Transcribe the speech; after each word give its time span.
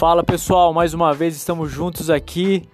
Fala 0.00 0.24
pessoal, 0.24 0.72
mais 0.72 0.94
uma 0.94 1.12
vez 1.12 1.36
estamos 1.36 1.70
juntos 1.70 2.08
aqui. 2.08 2.66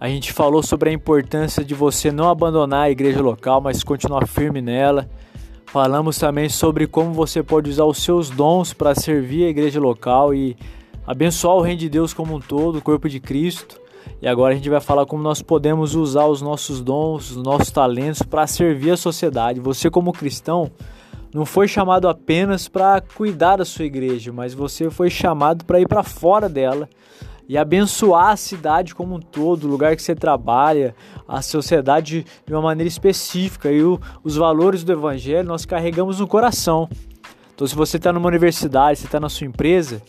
A 0.00 0.08
gente 0.08 0.32
falou 0.32 0.64
sobre 0.64 0.90
a 0.90 0.92
importância 0.92 1.64
de 1.64 1.74
você 1.74 2.10
não 2.10 2.28
abandonar 2.28 2.86
a 2.86 2.90
igreja 2.90 3.22
local, 3.22 3.60
mas 3.60 3.84
continuar 3.84 4.26
firme 4.26 4.60
nela. 4.60 5.08
Falamos 5.66 6.18
também 6.18 6.48
sobre 6.48 6.88
como 6.88 7.12
você 7.12 7.40
pode 7.40 7.70
usar 7.70 7.84
os 7.84 7.98
seus 7.98 8.30
dons 8.30 8.72
para 8.72 8.96
servir 8.96 9.44
a 9.44 9.48
igreja 9.48 9.78
local 9.78 10.34
e 10.34 10.56
abençoar 11.06 11.54
o 11.54 11.60
reino 11.60 11.78
de 11.78 11.88
Deus 11.88 12.12
como 12.12 12.34
um 12.34 12.40
todo, 12.40 12.78
o 12.78 12.82
corpo 12.82 13.08
de 13.08 13.20
Cristo. 13.20 13.80
E 14.20 14.26
agora 14.26 14.52
a 14.52 14.56
gente 14.56 14.68
vai 14.68 14.80
falar 14.80 15.06
como 15.06 15.22
nós 15.22 15.40
podemos 15.40 15.94
usar 15.94 16.26
os 16.26 16.42
nossos 16.42 16.80
dons, 16.80 17.30
os 17.30 17.36
nossos 17.36 17.70
talentos 17.70 18.22
para 18.22 18.44
servir 18.44 18.90
a 18.90 18.96
sociedade. 18.96 19.60
Você 19.60 19.88
como 19.88 20.12
cristão, 20.12 20.72
não 21.34 21.44
foi 21.44 21.68
chamado 21.68 22.08
apenas 22.08 22.68
para 22.68 23.00
cuidar 23.00 23.56
da 23.56 23.64
sua 23.64 23.84
igreja, 23.84 24.32
mas 24.32 24.54
você 24.54 24.90
foi 24.90 25.10
chamado 25.10 25.64
para 25.64 25.80
ir 25.80 25.86
para 25.86 26.02
fora 26.02 26.48
dela 26.48 26.88
e 27.48 27.56
abençoar 27.56 28.30
a 28.30 28.36
cidade 28.36 28.94
como 28.94 29.14
um 29.14 29.20
todo, 29.20 29.64
o 29.64 29.70
lugar 29.70 29.94
que 29.94 30.02
você 30.02 30.14
trabalha, 30.14 30.94
a 31.28 31.40
sociedade 31.40 32.26
de 32.44 32.52
uma 32.52 32.62
maneira 32.62 32.88
específica. 32.88 33.70
E 33.70 33.82
o, 33.82 34.00
os 34.24 34.36
valores 34.36 34.82
do 34.82 34.92
Evangelho 34.92 35.46
nós 35.46 35.64
carregamos 35.64 36.18
no 36.18 36.26
coração. 36.26 36.88
Então, 37.54 37.66
se 37.66 37.74
você 37.74 37.96
está 37.96 38.12
numa 38.12 38.28
universidade, 38.28 38.98
você 38.98 39.06
está 39.06 39.20
na 39.20 39.28
sua 39.28 39.46
empresa, 39.46 40.02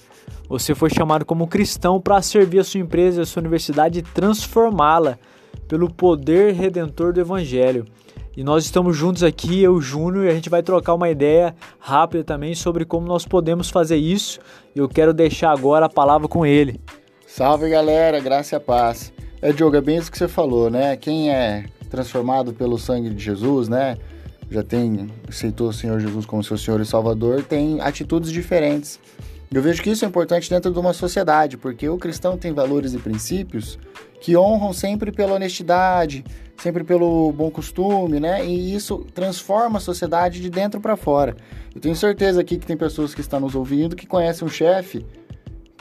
você 0.49 0.73
foi 0.73 0.89
chamado 0.89 1.25
como 1.25 1.47
cristão 1.47 1.99
para 2.02 2.22
servir 2.22 2.59
a 2.59 2.63
sua 2.63 2.81
empresa, 2.81 3.22
a 3.22 3.25
sua 3.25 3.41
universidade 3.41 3.99
e 3.99 4.02
transformá-la 4.02 5.17
pelo 5.67 5.89
poder 5.89 6.53
redentor 6.53 7.13
do 7.13 7.22
Evangelho. 7.22 7.86
E 8.38 8.44
nós 8.44 8.66
estamos 8.66 8.96
juntos 8.96 9.23
aqui, 9.23 9.64
eu, 9.64 9.82
Júnior, 9.82 10.26
e 10.26 10.30
a 10.30 10.34
gente 10.36 10.48
vai 10.48 10.62
trocar 10.62 10.94
uma 10.94 11.09
ideia 11.09 11.55
rápida 11.80 12.23
também 12.23 12.54
sobre 12.54 12.86
como 12.86 13.08
nós 13.08 13.26
podemos 13.26 13.72
fazer 13.72 13.95
isso. 13.95 14.40
E 14.76 14.80
eu 14.80 14.88
quero 14.88 15.12
deixar 15.12 15.52
agora 15.52 15.88
a 15.88 15.89
palavra 15.89 16.28
com 16.28 16.45
ele. 16.45 16.80
Salve 17.26 17.67
galera, 17.67 18.20
graça 18.20 18.56
e 18.56 18.59
paz. 18.59 19.11
É, 19.42 19.52
Diogo, 19.52 19.76
é 19.76 19.81
bem 19.81 19.98
isso 19.98 20.11
que 20.11 20.20
você 20.20 20.28
falou, 20.28 20.70
né? 20.70 20.95
Quem 20.95 21.31
é 21.31 21.66
transformado 21.89 22.53
pelo 22.53 22.78
sangue 22.78 23.09
de 23.09 23.23
Jesus, 23.23 23.67
né? 23.67 23.98
Já 24.52 24.61
tem, 24.61 25.09
aceitou 25.28 25.70
o 25.70 25.73
Senhor 25.73 26.00
Jesus 26.00 26.23
como 26.28 26.44
seu 26.44 26.59
Senhor 26.59 26.80
e 26.80 26.86
Salvador, 26.86 27.42
tem 27.42 27.81
atitudes 27.81 28.31
diferentes. 28.31 29.00
Eu 29.52 29.64
vejo 29.64 29.81
que 29.81 29.89
isso 29.89 30.06
é 30.06 30.08
importante 30.08 30.48
dentro 30.48 30.72
de 30.72 30.78
uma 30.78 30.94
sociedade, 30.94 31.58
porque 31.58 31.89
o 31.89 31.98
cristão 31.98 32.38
tem 32.38 32.54
valores 32.54 32.94
e 32.94 33.00
princípios 33.00 33.80
que 34.20 34.36
honram 34.36 34.73
sempre 34.73 35.12
pela 35.12 35.36
honestidade, 35.36 36.23
sempre 36.58 36.84
pelo 36.84 37.32
bom 37.32 37.52
costume, 37.52 38.20
né? 38.20 38.46
E 38.46 38.73
isso 38.73 39.06
transforma 39.14 39.78
a 39.78 39.82
sociedade 39.82 40.42
de 40.42 40.50
dentro 40.50 40.82
para 40.82 40.96
fora. 40.96 41.36
Eu 41.73 41.80
tenho 41.80 41.96
certeza 41.96 42.42
aqui 42.42 42.58
que 42.58 42.66
tem 42.66 42.78
pessoas 42.78 43.14
que 43.14 43.22
estão 43.22 43.40
nos 43.40 43.56
ouvindo 43.56 43.95
que 43.95 44.08
conhecem 44.08 44.48
um 44.48 44.50
chefe 44.50 45.06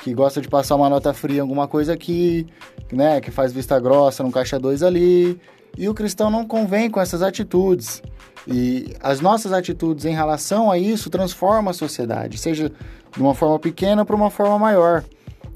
que 0.02 0.14
gosta 0.14 0.40
de 0.40 0.48
passar 0.48 0.76
uma 0.76 0.88
nota 0.88 1.12
fria 1.12 1.38
em 1.38 1.40
alguma 1.40 1.66
coisa 1.66 1.92
aqui, 1.92 2.46
né? 2.92 3.20
Que 3.20 3.30
faz 3.30 3.52
vista 3.52 3.78
grossa 3.80 4.22
no 4.22 4.30
caixa 4.30 4.58
2 4.58 4.82
ali. 4.82 5.40
E 5.76 5.88
o 5.88 5.94
cristão 5.94 6.30
não 6.30 6.46
convém 6.46 6.88
com 6.88 7.00
essas 7.00 7.22
atitudes. 7.22 8.02
E 8.46 8.94
as 9.02 9.20
nossas 9.20 9.52
atitudes 9.52 10.04
em 10.04 10.14
relação 10.14 10.70
a 10.70 10.78
isso 10.78 11.10
transformam 11.10 11.70
a 11.70 11.74
sociedade, 11.74 12.38
seja 12.38 12.68
de 12.68 13.20
uma 13.20 13.34
forma 13.34 13.58
pequena 13.58 14.04
para 14.04 14.14
uma 14.14 14.30
forma 14.30 14.58
maior. 14.58 15.02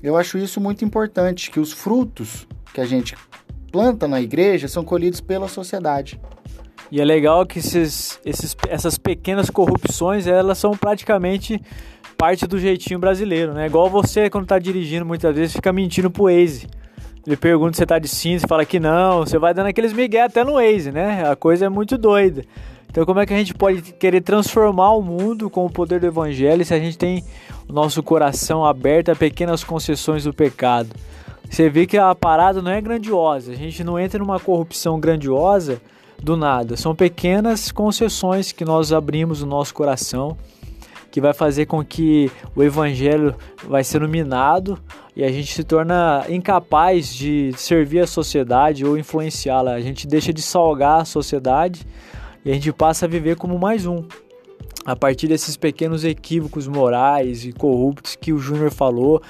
Eu 0.03 0.17
acho 0.17 0.36
isso 0.36 0.61
muito 0.61 0.84
importante, 0.84 1.51
que 1.51 1.61
os 1.61 1.73
frutos 1.73 2.48
que 2.72 2.80
a 2.80 2.86
gente 2.86 3.16
planta 3.70 4.08
na 4.08 4.20
igreja 4.20 4.68
são 4.68 4.84
colhidos 4.84 5.20
pela 5.20 5.48
sociedade. 5.48 6.20
E 6.90 7.00
é 7.00 7.04
legal 7.04 7.46
que 7.46 7.60
esses, 7.60 8.18
esses, 8.24 8.56
essas 8.68 8.98
pequenas 8.98 9.48
corrupções, 9.48 10.27
elas 10.27 10.58
são 10.58 10.77
praticamente 10.77 11.60
parte 12.18 12.46
do 12.46 12.58
jeitinho 12.58 12.98
brasileiro, 12.98 13.54
né? 13.54 13.66
Igual 13.66 13.88
você, 13.88 14.28
quando 14.28 14.46
tá 14.46 14.58
dirigindo, 14.58 15.06
muitas 15.06 15.34
vezes 15.34 15.54
fica 15.54 15.72
mentindo 15.72 16.10
pro 16.10 16.24
Waze. 16.24 16.66
Ele 17.24 17.36
pergunta 17.36 17.74
se 17.74 17.78
você 17.78 17.86
tá 17.86 17.98
de 17.98 18.08
cinto, 18.08 18.40
você 18.40 18.46
fala 18.46 18.64
que 18.64 18.80
não, 18.80 19.20
você 19.20 19.39
vai 19.39 19.55
dando 19.55 19.66
aqueles 19.68 19.92
migué 19.92 20.22
até 20.22 20.42
no 20.42 20.55
Waze, 20.55 20.90
né? 20.90 21.30
A 21.30 21.36
coisa 21.36 21.66
é 21.66 21.68
muito 21.68 21.96
doida. 21.96 22.45
Então 22.90 23.06
como 23.06 23.20
é 23.20 23.27
que 23.27 23.33
a 23.33 23.36
gente 23.36 23.55
pode 23.55 23.83
querer 23.92 24.20
transformar 24.20 24.90
o 24.92 25.02
mundo 25.02 25.48
com 25.48 25.64
o 25.64 25.70
poder 25.70 26.00
do 26.00 26.06
evangelho 26.06 26.64
se 26.64 26.74
a 26.74 26.78
gente 26.78 26.98
tem 26.98 27.22
o 27.68 27.72
nosso 27.72 28.02
coração 28.02 28.64
aberto 28.64 29.11
a 29.11 29.14
pequenas 29.14 29.62
concessões 29.62 30.24
do 30.24 30.34
pecado? 30.34 30.89
Você 31.50 31.68
vê 31.68 31.84
que 31.84 31.98
a 31.98 32.14
parada 32.14 32.62
não 32.62 32.70
é 32.70 32.80
grandiosa. 32.80 33.50
A 33.50 33.56
gente 33.56 33.83
não 33.83 33.98
entra 33.98 34.20
numa 34.20 34.38
corrupção 34.38 35.00
grandiosa 35.00 35.83
do 36.22 36.36
nada. 36.36 36.77
São 36.77 36.94
pequenas 36.94 37.72
concessões 37.72 38.52
que 38.52 38.64
nós 38.64 38.92
abrimos 38.92 39.42
no 39.42 39.48
nosso 39.48 39.74
coração, 39.74 40.39
que 41.10 41.20
vai 41.20 41.34
fazer 41.34 41.66
com 41.66 41.84
que 41.84 42.30
o 42.55 42.62
evangelho 42.62 43.34
vai 43.66 43.83
ser 43.83 43.96
iluminado 43.96 44.78
e 45.16 45.24
a 45.24 45.33
gente 45.33 45.52
se 45.52 45.64
torna 45.64 46.24
incapaz 46.28 47.12
de 47.12 47.52
servir 47.56 47.98
a 47.98 48.06
sociedade 48.06 48.86
ou 48.86 48.96
influenciá-la. 48.96 49.72
A 49.72 49.80
gente 49.80 50.06
deixa 50.06 50.33
de 50.33 50.40
salgar 50.40 51.00
a 51.00 51.05
sociedade 51.05 51.84
e 52.44 52.50
a 52.52 52.55
gente 52.55 52.72
passa 52.72 53.06
a 53.06 53.08
viver 53.08 53.34
como 53.34 53.58
mais 53.58 53.86
um. 53.86 54.05
A 54.86 54.94
partir 54.94 55.27
desses 55.27 55.56
pequenos 55.56 56.05
equívocos 56.05 56.68
morais 56.68 57.44
e 57.44 57.52
corruptos 57.52 58.14
que 58.14 58.33
o 58.33 58.39
Júnior 58.39 58.70
falou 58.70 59.20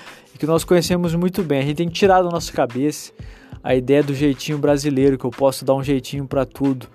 que 0.40 0.46
nós 0.46 0.64
conhecemos 0.64 1.14
muito 1.14 1.42
bem. 1.42 1.58
A 1.58 1.62
gente 1.62 1.76
tem 1.76 1.86
que 1.86 1.92
tirar 1.92 2.22
da 2.22 2.30
nossa 2.30 2.50
cabeça 2.50 3.12
a 3.62 3.74
ideia 3.74 4.02
do 4.02 4.14
jeitinho 4.14 4.56
brasileiro, 4.56 5.18
que 5.18 5.26
eu 5.26 5.30
posso 5.30 5.66
dar 5.66 5.74
um 5.74 5.82
jeitinho 5.82 6.26
para 6.26 6.46
tudo. 6.46 6.86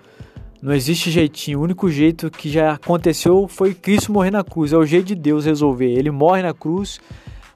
Não 0.60 0.74
existe 0.74 1.12
jeitinho. 1.12 1.60
O 1.60 1.62
único 1.62 1.88
jeito 1.88 2.28
que 2.28 2.50
já 2.50 2.72
aconteceu 2.72 3.46
foi 3.46 3.72
Cristo 3.72 4.10
morrer 4.10 4.32
na 4.32 4.42
cruz. 4.42 4.72
É 4.72 4.76
o 4.76 4.84
jeito 4.84 5.06
de 5.06 5.14
Deus 5.14 5.44
resolver. 5.44 5.92
Ele 5.92 6.10
morre 6.10 6.42
na 6.42 6.52
cruz. 6.52 6.98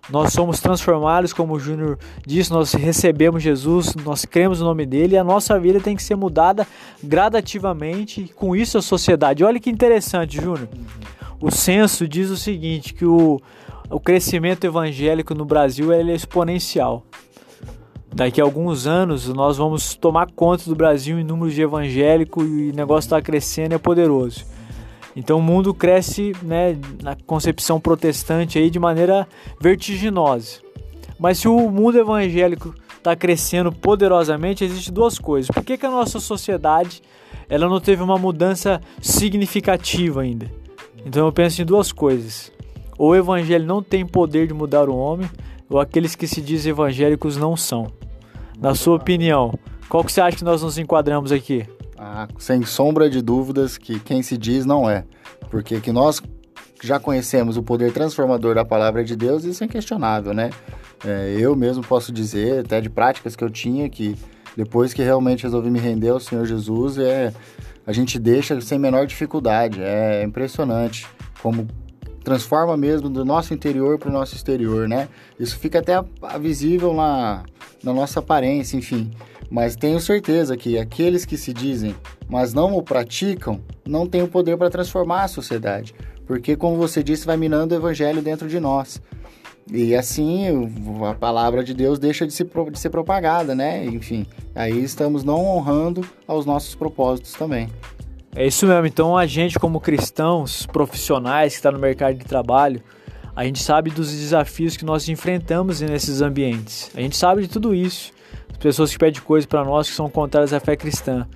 Nós 0.08 0.32
somos 0.32 0.60
transformados, 0.60 1.32
como 1.32 1.54
o 1.54 1.58
Júnior 1.58 1.98
disse, 2.24 2.52
nós 2.52 2.72
recebemos 2.72 3.42
Jesus, 3.42 3.94
nós 3.96 4.24
cremos 4.24 4.60
no 4.60 4.66
nome 4.66 4.86
dele 4.86 5.14
e 5.14 5.18
a 5.18 5.24
nossa 5.24 5.58
vida 5.58 5.80
tem 5.80 5.96
que 5.96 6.02
ser 6.04 6.14
mudada 6.14 6.66
gradativamente. 7.02 8.30
Com 8.36 8.54
isso, 8.54 8.78
a 8.78 8.82
sociedade. 8.82 9.42
Olha 9.42 9.58
que 9.58 9.70
interessante, 9.70 10.36
Júnior. 10.36 10.68
O 11.40 11.50
censo 11.50 12.06
diz 12.06 12.30
o 12.30 12.36
seguinte: 12.36 12.94
que 12.94 13.04
o, 13.04 13.40
o 13.90 13.98
crescimento 13.98 14.64
evangélico 14.64 15.34
no 15.34 15.44
Brasil 15.44 15.92
é 15.92 16.00
exponencial. 16.14 17.04
Daqui 18.14 18.40
a 18.40 18.44
alguns 18.44 18.86
anos 18.86 19.28
nós 19.28 19.56
vamos 19.56 19.94
tomar 19.94 20.30
conta 20.30 20.64
do 20.64 20.76
Brasil 20.76 21.18
em 21.18 21.24
número 21.24 21.50
de 21.50 21.60
evangélico 21.60 22.42
e 22.42 22.70
o 22.70 22.74
negócio 22.74 23.08
está 23.08 23.20
crescendo 23.20 23.72
e 23.72 23.74
é 23.74 23.78
poderoso. 23.78 24.44
Então 25.14 25.38
o 25.38 25.42
mundo 25.42 25.74
cresce 25.74 26.32
né, 26.42 26.78
na 27.02 27.16
concepção 27.26 27.80
protestante 27.80 28.58
aí 28.58 28.70
de 28.70 28.78
maneira 28.78 29.26
vertiginosa. 29.60 30.60
Mas 31.18 31.38
se 31.38 31.48
o 31.48 31.68
mundo 31.68 31.98
evangélico 31.98 32.74
está 32.96 33.16
crescendo 33.16 33.72
poderosamente, 33.72 34.64
existem 34.64 34.94
duas 34.94 35.18
coisas. 35.18 35.50
Por 35.50 35.64
que, 35.64 35.76
que 35.76 35.86
a 35.86 35.90
nossa 35.90 36.20
sociedade 36.20 37.02
ela 37.48 37.68
não 37.68 37.80
teve 37.80 38.02
uma 38.02 38.16
mudança 38.16 38.80
significativa 39.00 40.22
ainda? 40.22 40.50
Então 41.04 41.26
eu 41.26 41.32
penso 41.32 41.60
em 41.60 41.64
duas 41.64 41.90
coisas 41.92 42.52
ou 43.00 43.12
o 43.12 43.16
evangelho 43.16 43.64
não 43.64 43.82
tem 43.82 44.04
poder 44.04 44.46
de 44.46 44.52
mudar 44.52 44.86
o 44.90 44.94
homem, 44.94 45.26
ou 45.70 45.80
aqueles 45.80 46.14
que 46.14 46.26
se 46.26 46.38
dizem 46.42 46.68
evangélicos 46.68 47.34
não 47.34 47.56
são. 47.56 47.86
Na 48.60 48.74
sua 48.74 48.96
opinião, 48.96 49.58
qual 49.88 50.04
que 50.04 50.12
você 50.12 50.20
acha 50.20 50.36
que 50.36 50.44
nós 50.44 50.62
nos 50.62 50.76
enquadramos 50.76 51.32
aqui? 51.32 51.66
Ah, 51.96 52.28
sem 52.36 52.62
sombra 52.62 53.08
de 53.08 53.22
dúvidas 53.22 53.78
que 53.78 53.98
quem 53.98 54.22
se 54.22 54.36
diz 54.36 54.66
não 54.66 54.88
é. 54.88 55.06
Porque 55.50 55.80
que 55.80 55.90
nós 55.90 56.20
já 56.82 57.00
conhecemos 57.00 57.56
o 57.56 57.62
poder 57.62 57.90
transformador 57.90 58.54
da 58.54 58.66
palavra 58.66 59.02
de 59.02 59.16
Deus, 59.16 59.44
isso 59.44 59.64
é 59.64 59.66
inquestionável, 59.66 60.34
né? 60.34 60.50
É, 61.02 61.36
eu 61.38 61.56
mesmo 61.56 61.82
posso 61.82 62.12
dizer, 62.12 62.66
até 62.66 62.82
de 62.82 62.90
práticas 62.90 63.34
que 63.34 63.42
eu 63.42 63.48
tinha, 63.48 63.88
que 63.88 64.14
depois 64.54 64.92
que 64.92 65.02
realmente 65.02 65.44
resolvi 65.44 65.70
me 65.70 65.78
render 65.78 66.10
ao 66.10 66.20
Senhor 66.20 66.44
Jesus, 66.44 66.98
é, 66.98 67.32
a 67.86 67.92
gente 67.92 68.18
deixa 68.18 68.60
sem 68.60 68.78
menor 68.78 69.06
dificuldade. 69.06 69.82
É 69.82 70.22
impressionante 70.22 71.06
como 71.42 71.66
transforma 72.30 72.76
mesmo 72.76 73.10
do 73.10 73.24
nosso 73.24 73.52
interior 73.52 73.98
para 73.98 74.08
o 74.08 74.12
nosso 74.12 74.36
exterior, 74.36 74.88
né? 74.88 75.08
Isso 75.38 75.58
fica 75.58 75.80
até 75.80 75.94
visível 76.38 76.94
na, 76.94 77.42
na 77.82 77.92
nossa 77.92 78.20
aparência, 78.20 78.76
enfim. 78.76 79.10
Mas 79.50 79.74
tenho 79.74 79.98
certeza 79.98 80.56
que 80.56 80.78
aqueles 80.78 81.24
que 81.24 81.36
se 81.36 81.52
dizem, 81.52 81.92
mas 82.28 82.54
não 82.54 82.76
o 82.76 82.84
praticam, 82.84 83.60
não 83.84 84.06
têm 84.06 84.22
o 84.22 84.28
poder 84.28 84.56
para 84.56 84.70
transformar 84.70 85.24
a 85.24 85.28
sociedade. 85.28 85.92
Porque, 86.24 86.54
como 86.54 86.76
você 86.76 87.02
disse, 87.02 87.26
vai 87.26 87.36
minando 87.36 87.74
o 87.74 87.78
evangelho 87.78 88.22
dentro 88.22 88.46
de 88.48 88.60
nós. 88.60 89.02
E 89.72 89.96
assim 89.96 90.46
a 91.08 91.14
palavra 91.14 91.64
de 91.64 91.74
Deus 91.74 91.98
deixa 91.98 92.24
de, 92.24 92.32
se, 92.32 92.44
de 92.44 92.78
ser 92.78 92.90
propagada, 92.90 93.56
né? 93.56 93.84
Enfim, 93.86 94.24
aí 94.54 94.80
estamos 94.84 95.24
não 95.24 95.44
honrando 95.44 96.06
aos 96.28 96.46
nossos 96.46 96.76
propósitos 96.76 97.32
também. 97.32 97.68
É 98.34 98.46
isso 98.46 98.66
mesmo. 98.66 98.86
Então, 98.86 99.16
a 99.16 99.26
gente, 99.26 99.58
como 99.58 99.80
cristãos 99.80 100.66
profissionais 100.66 101.52
que 101.52 101.58
está 101.58 101.70
no 101.70 101.78
mercado 101.78 102.16
de 102.16 102.24
trabalho, 102.24 102.80
a 103.34 103.44
gente 103.44 103.62
sabe 103.62 103.90
dos 103.90 104.10
desafios 104.12 104.76
que 104.76 104.84
nós 104.84 105.08
enfrentamos 105.08 105.80
nesses 105.80 106.20
ambientes. 106.20 106.90
A 106.94 107.00
gente 107.00 107.16
sabe 107.16 107.42
de 107.42 107.48
tudo 107.48 107.74
isso. 107.74 108.12
As 108.50 108.56
pessoas 108.56 108.92
que 108.92 108.98
pedem 108.98 109.20
coisas 109.22 109.46
para 109.46 109.64
nós 109.64 109.88
que 109.88 109.96
são 109.96 110.08
contrárias 110.08 110.52
à 110.52 110.60
fé 110.60 110.76
cristã. 110.76 111.26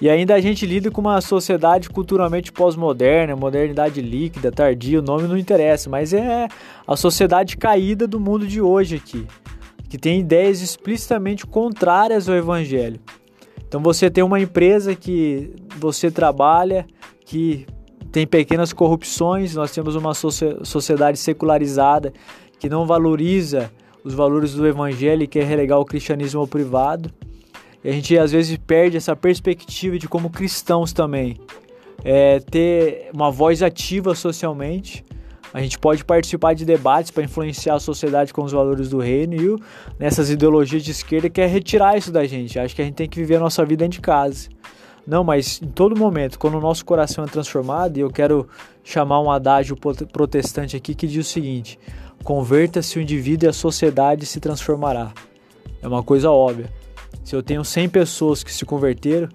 E 0.00 0.10
ainda 0.10 0.34
a 0.34 0.40
gente 0.40 0.66
lida 0.66 0.90
com 0.90 1.00
uma 1.00 1.20
sociedade 1.20 1.88
culturalmente 1.88 2.52
pós-moderna, 2.52 3.36
modernidade 3.36 4.02
líquida, 4.02 4.50
tardia, 4.50 4.98
o 4.98 5.02
nome 5.02 5.28
não 5.28 5.38
interessa, 5.38 5.88
mas 5.88 6.12
é 6.12 6.48
a 6.86 6.96
sociedade 6.96 7.56
caída 7.56 8.06
do 8.06 8.18
mundo 8.18 8.46
de 8.46 8.60
hoje 8.60 8.96
aqui, 8.96 9.26
que 9.88 9.96
tem 9.96 10.18
ideias 10.18 10.60
explicitamente 10.60 11.46
contrárias 11.46 12.28
ao 12.28 12.34
evangelho. 12.34 13.00
Então 13.66 13.80
você 13.80 14.10
tem 14.10 14.22
uma 14.22 14.40
empresa 14.40 14.94
que 14.94 15.54
você 15.78 16.10
trabalha, 16.10 16.86
que 17.24 17.66
tem 18.12 18.26
pequenas 18.26 18.72
corrupções, 18.72 19.54
nós 19.54 19.72
temos 19.72 19.96
uma 19.96 20.14
sociedade 20.14 21.18
secularizada 21.18 22.12
que 22.58 22.68
não 22.68 22.86
valoriza 22.86 23.70
os 24.04 24.14
valores 24.14 24.54
do 24.54 24.66
evangelho 24.66 25.22
e 25.22 25.26
quer 25.26 25.44
relegar 25.44 25.80
o 25.80 25.84
cristianismo 25.84 26.40
ao 26.40 26.46
privado. 26.46 27.10
E 27.82 27.88
a 27.88 27.92
gente 27.92 28.16
às 28.16 28.32
vezes 28.32 28.56
perde 28.56 28.96
essa 28.96 29.16
perspectiva 29.16 29.98
de 29.98 30.08
como 30.08 30.30
cristãos 30.30 30.92
também 30.92 31.38
é, 32.04 32.38
ter 32.38 33.10
uma 33.12 33.30
voz 33.30 33.62
ativa 33.62 34.14
socialmente. 34.14 35.04
A 35.52 35.60
gente 35.60 35.78
pode 35.78 36.04
participar 36.04 36.54
de 36.54 36.64
debates 36.64 37.10
para 37.10 37.22
influenciar 37.22 37.74
a 37.74 37.80
sociedade 37.80 38.32
com 38.32 38.42
os 38.42 38.52
valores 38.52 38.88
do 38.88 38.98
reino 38.98 39.34
e 39.34 39.62
nessas 39.98 40.28
ideologias 40.28 40.82
de 40.82 40.90
esquerda 40.90 41.30
quer 41.30 41.48
retirar 41.48 41.96
isso 41.96 42.10
da 42.10 42.24
gente. 42.26 42.58
Acho 42.58 42.74
que 42.74 42.82
a 42.82 42.84
gente 42.84 42.94
tem 42.94 43.08
que 43.08 43.18
viver 43.18 43.36
a 43.36 43.40
nossa 43.40 43.64
vida 43.64 43.84
dentro 43.84 43.98
de 43.98 44.00
casa. 44.00 44.48
Não, 45.06 45.22
mas 45.22 45.60
em 45.62 45.68
todo 45.68 45.96
momento, 45.96 46.38
quando 46.38 46.56
o 46.56 46.60
nosso 46.60 46.84
coração 46.84 47.24
é 47.24 47.26
transformado, 47.26 47.98
e 47.98 48.00
eu 48.00 48.10
quero 48.10 48.48
chamar 48.82 49.20
um 49.20 49.30
adágio 49.30 49.76
protestante 49.76 50.76
aqui 50.76 50.94
que 50.94 51.06
diz 51.06 51.26
o 51.26 51.30
seguinte: 51.30 51.78
converta-se 52.22 52.98
o 52.98 53.02
indivíduo 53.02 53.46
e 53.46 53.50
a 53.50 53.52
sociedade 53.52 54.24
se 54.24 54.40
transformará. 54.40 55.12
É 55.82 55.86
uma 55.86 56.02
coisa 56.02 56.30
óbvia. 56.30 56.72
Se 57.22 57.36
eu 57.36 57.42
tenho 57.42 57.64
100 57.64 57.90
pessoas 57.90 58.42
que 58.42 58.52
se 58.52 58.64
converteram, 58.64 59.28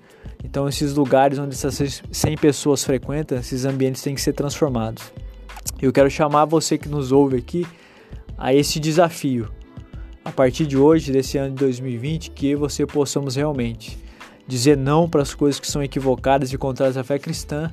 então 0.43 0.67
esses 0.67 0.93
lugares 0.93 1.37
onde 1.37 1.53
essas 1.53 2.01
100 2.11 2.37
pessoas 2.37 2.83
frequentam, 2.83 3.37
esses 3.37 3.65
ambientes 3.65 4.01
têm 4.01 4.15
que 4.15 4.21
ser 4.21 4.33
transformados. 4.33 5.11
Eu 5.79 5.93
quero 5.93 6.09
chamar 6.09 6.45
você 6.45 6.77
que 6.77 6.89
nos 6.89 7.11
ouve 7.11 7.37
aqui 7.37 7.65
a 8.37 8.53
esse 8.53 8.79
desafio. 8.79 9.51
A 10.25 10.31
partir 10.31 10.65
de 10.65 10.77
hoje, 10.77 11.11
desse 11.11 11.37
ano 11.37 11.51
de 11.51 11.55
2020, 11.55 12.31
que 12.31 12.55
você 12.55 12.85
possamos 12.85 13.35
realmente 13.35 13.97
dizer 14.49 14.75
não 14.75 15.07
para 15.07 15.21
as 15.21 15.35
coisas 15.35 15.59
que 15.59 15.69
são 15.69 15.83
equivocadas 15.83 16.51
e 16.51 16.57
contrárias 16.57 16.97
à 16.97 17.03
fé 17.03 17.19
cristã 17.19 17.71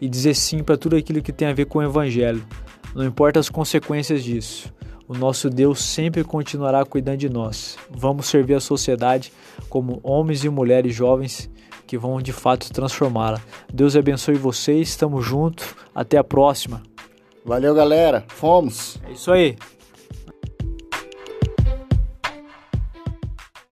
e 0.00 0.08
dizer 0.08 0.34
sim 0.34 0.62
para 0.62 0.76
tudo 0.76 0.94
aquilo 0.94 1.20
que 1.20 1.32
tem 1.32 1.48
a 1.48 1.52
ver 1.52 1.66
com 1.66 1.80
o 1.80 1.82
evangelho. 1.82 2.46
Não 2.94 3.04
importa 3.04 3.40
as 3.40 3.48
consequências 3.48 4.22
disso. 4.22 4.72
O 5.08 5.14
nosso 5.14 5.50
Deus 5.50 5.82
sempre 5.82 6.22
continuará 6.22 6.84
cuidando 6.84 7.18
de 7.18 7.28
nós. 7.28 7.76
Vamos 7.90 8.26
servir 8.26 8.54
a 8.54 8.60
sociedade 8.60 9.32
como 9.68 9.98
homens 10.04 10.44
e 10.44 10.48
mulheres 10.48 10.94
jovens 10.94 11.50
que 11.88 11.98
vão 11.98 12.22
de 12.22 12.32
fato 12.32 12.72
transformá-la. 12.72 13.40
Deus 13.72 13.96
abençoe 13.96 14.36
vocês, 14.36 14.90
estamos 14.90 15.26
juntos, 15.26 15.74
até 15.92 16.18
a 16.18 16.24
próxima. 16.24 16.82
Valeu, 17.44 17.74
galera. 17.74 18.24
Fomos. 18.28 18.96
É 19.08 19.12
isso 19.12 19.32
aí. 19.32 19.56